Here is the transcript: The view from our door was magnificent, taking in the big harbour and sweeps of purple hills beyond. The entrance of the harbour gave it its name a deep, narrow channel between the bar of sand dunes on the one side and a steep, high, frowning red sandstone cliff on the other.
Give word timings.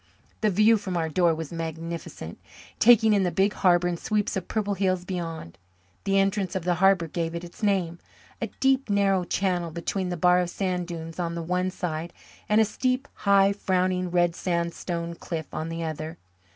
The 0.41 0.49
view 0.49 0.77
from 0.77 0.97
our 0.97 1.09
door 1.09 1.35
was 1.35 1.51
magnificent, 1.53 2.39
taking 2.79 3.13
in 3.13 3.21
the 3.21 3.29
big 3.29 3.53
harbour 3.53 3.87
and 3.87 3.99
sweeps 3.99 4.35
of 4.35 4.47
purple 4.47 4.73
hills 4.73 5.05
beyond. 5.05 5.59
The 6.05 6.17
entrance 6.17 6.55
of 6.55 6.63
the 6.63 6.73
harbour 6.81 7.07
gave 7.07 7.35
it 7.35 7.43
its 7.43 7.61
name 7.61 7.99
a 8.41 8.47
deep, 8.59 8.89
narrow 8.89 9.23
channel 9.23 9.69
between 9.69 10.09
the 10.09 10.17
bar 10.17 10.39
of 10.39 10.49
sand 10.49 10.87
dunes 10.87 11.19
on 11.19 11.35
the 11.35 11.43
one 11.43 11.69
side 11.69 12.13
and 12.49 12.59
a 12.59 12.65
steep, 12.65 13.07
high, 13.13 13.53
frowning 13.53 14.09
red 14.09 14.35
sandstone 14.35 15.13
cliff 15.13 15.45
on 15.53 15.69
the 15.69 15.83
other. 15.83 16.17